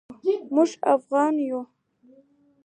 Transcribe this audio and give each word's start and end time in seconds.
موږ 0.53 0.71
افعانان 0.93 1.35
یو 1.47 1.61